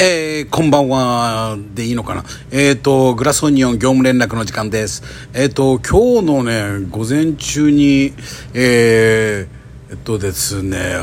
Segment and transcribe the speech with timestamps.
[0.00, 2.22] えー、こんばんはでいいのかな？
[2.52, 5.02] えっ、ー、と、グラスオニオン業務連絡の時間です。
[5.34, 8.12] えっ、ー、と、今日のね、午前中に、
[8.54, 9.48] え、
[9.90, 11.00] えっとですね、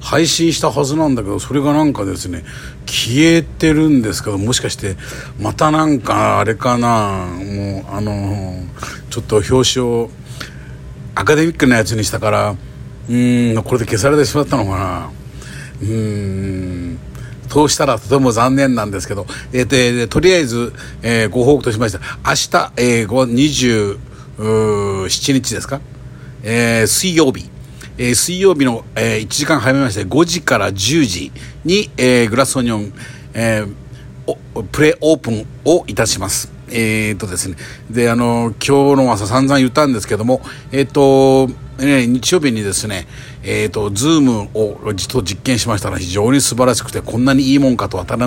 [0.00, 2.42] 配信したはずなんだけど、それがなんかですね、
[2.86, 4.96] 消えてるんですけど、もしかして、
[5.38, 8.64] またなんか、あれかな、もう、あの、
[9.10, 10.10] ちょっと表紙を
[11.14, 12.56] アカデミックなやつにしたから、
[13.06, 15.10] うん、これで消されてしまったのかな？
[15.82, 16.89] うん、
[17.50, 20.72] そうしたらとても残念なんですけど、えー、でとりあえず、
[21.02, 23.98] えー、ご報告としまして明日、えー、
[24.38, 25.80] 27日ですか、
[26.44, 27.50] えー、水曜日、
[27.98, 30.74] えー、水曜日の、えー、1時間早めまして5時から10
[31.04, 31.32] 時
[31.64, 32.92] に、えー、グラスオニオン、
[33.34, 36.52] えー、プレオープンをいたします。
[36.72, 37.56] えー、っとですね、
[37.90, 41.48] で、あの、今日の朝散々言ったんですけども、えー、っと、
[41.80, 43.06] えー、日曜日にですね、
[43.42, 48.18] えっ、ー、と、ズームを実と実験しましたら非常に素晴らしくて、こんなにいいもんかと改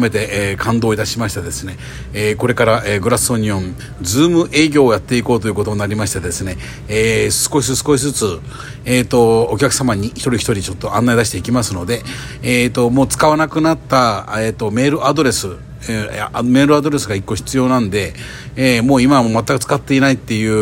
[0.00, 1.76] めて、えー、感動いたしましてですね、
[2.14, 6.56] えー、これから、えー、グラスオニオン、ズーム営業をやっていこうということになりましてですね、
[6.88, 8.40] えー、少し少しずつ、
[8.86, 12.02] えっ、ー、と、お客様に一人一人ちょっと案内出していきますので、
[12.42, 15.56] えっ、ー、と、もう使わなくなった、えっ、ー、と、メールアドレス、
[15.88, 18.14] えー、メールアドレスが1個必要なんで、
[18.56, 20.52] えー、もう今は全く使っていないっていう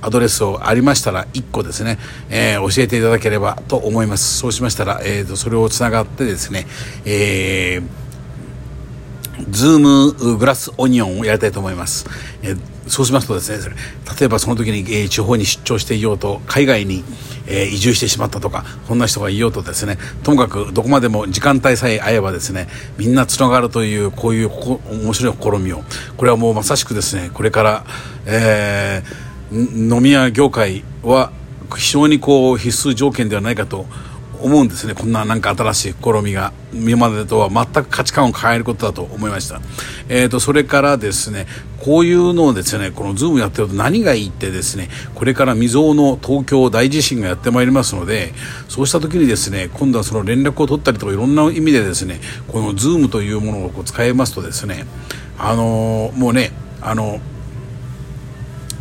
[0.00, 1.98] アドレスをありましたら1個ですね、
[2.30, 4.38] えー、教えていただければと思います。
[4.38, 6.66] そうしましたら、えーと、それをつながってですね、
[7.04, 7.86] えー、
[9.50, 12.06] ズームグラスオニオンをやりたいと思います、
[12.42, 13.74] えーそうしますとですね
[14.18, 17.04] 例えばその時に、えー、地方に出張していようと海外に、
[17.46, 25.82] えー、移住してしまったとかそんな人がいようとですねともかくどこまでも時間帯さえ合えばですねみんなつながるというこういう面白い試みを
[26.16, 27.84] これはもうまさしくですねこれから、
[28.26, 31.32] えー、飲み屋業界は
[31.76, 33.86] 非常にこう必須条件ではないかと
[34.40, 34.94] 思うんですね。
[34.94, 36.52] こんななんか新しい試みが。
[36.84, 39.60] 今までとは全く価値観を変えることだと思いました、
[40.08, 41.46] えーと、それからですね
[41.82, 48.32] こういうのをですねこのズームやってると何がいいってですねこれから未曾有の東京大地震がやってまいりますので
[48.68, 54.84] そうした時にですね今度はその連絡を取ったりとかいろんな意味でですねこのズームというものをこう使えますとですね
[55.38, 56.50] あのー、もうね
[56.82, 57.35] あのー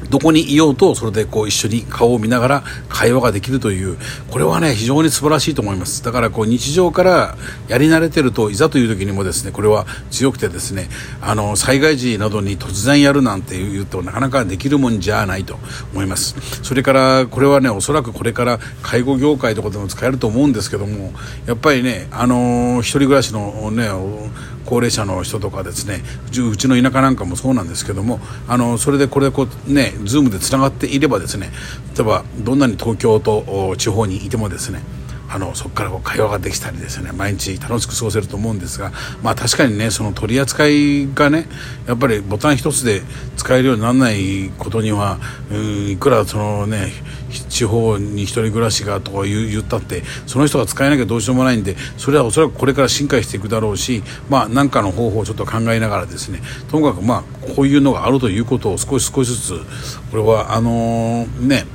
[0.09, 3.97] どこにいようとそれでこう一緒に顔を見ながら会話ができるという
[4.31, 6.03] これはね非常に素晴らしいと思います。
[6.03, 7.35] だからこう日常から
[7.67, 10.87] やり慣れてるといざという時にもですねこれは強くてですね
[11.21, 15.57] あの災害時などに突然やるなんて言うとなかなかできるもんじゃないと
[15.93, 16.35] 思います。
[16.63, 21.11] それからこれはねおそらくこれから介護業界とかでも使えると思うんですけども
[21.45, 23.89] やっぱりねあの一人暮らしのね
[24.65, 31.51] 高齢者の人とかですねうちの田舎なんかもそうなんですけどもあのそれでこれこうねズームでつながっていればですね
[31.95, 34.81] 例えばどんなに東京と地方にいてもですね
[35.27, 38.91] あのそこからこう会話ができたりですね毎日楽しく過ごせると思うんですが
[39.23, 41.47] まあ確かにねその取り扱いがね
[41.87, 43.01] やっぱりボタン一つで
[43.35, 45.17] 使えるようにならないことには
[45.51, 46.91] うんいくらそのね
[47.39, 59.59] 地方に1人暮らしがとか言ったってその人が使えなきゃどうしようもないんでそれはおそらくこれから進化していくだろうしまあ何かの方法をちょっと考えながらですねともかくまあこういうのがあるということを少し少しずつ
[60.11, 61.65] これはあのー、ね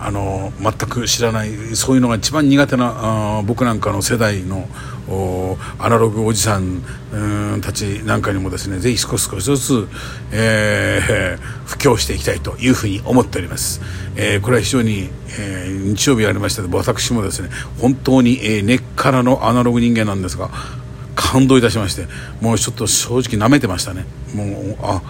[0.00, 4.68] あの全く知らないそういうのが一番苦手なあ僕なんかの世代の
[5.78, 6.82] アナログおじさん
[7.62, 9.88] たちなんかにもですねぜひ少し少しずつ、
[10.32, 13.80] えー、布教していきたいというふうに思っております、
[14.16, 17.48] えー、これは非常に、えー、日曜日ありました私もですね
[17.80, 20.50] 本当に、えー、根っからのアナログ人間なんですが
[21.16, 22.06] 感動いたしまして
[22.40, 24.04] もうちょっと正直なめてましたね。
[24.34, 25.02] もうあ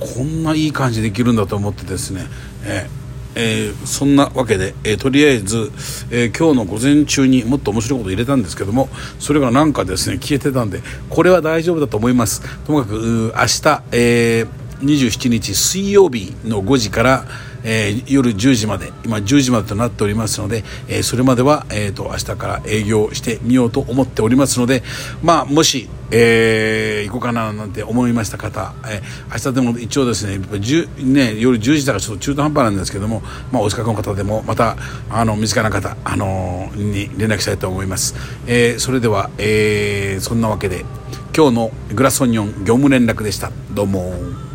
[0.00, 2.26] こんないい感じできるんだと思ってですね、
[2.64, 3.01] えー
[3.34, 5.72] えー、そんなわけで、えー、とりあえず、
[6.10, 8.88] えー、今日の午前中にもっと面白いこと入れたんですけども
[9.18, 12.42] それがなんかですね消えてたんでこれは大丈夫だと思います。
[12.64, 17.24] ともかく明日、えー、27日水曜日の5時から
[17.64, 24.82] えー、夜10時まで今10時までとなっておりますので、えー、それまでは、えーと、明日から営業してみようと思っておりますので
[25.22, 30.38] まあもし、えー、行こうかななんて思いました方、えー、明日でも一応ですね
[30.98, 34.76] ね夜10時だからちょっと中途半端なんですけども、まあ、お近くの方でもまた
[35.10, 38.14] あの身近な方、あの、に連絡したいと思います、
[38.46, 40.84] えー、それでは、えー、そんなわけで
[41.36, 44.51] 今日のグラスオニオン業務連絡でしたどうも。